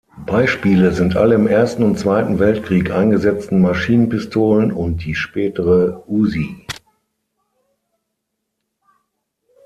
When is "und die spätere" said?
4.71-6.03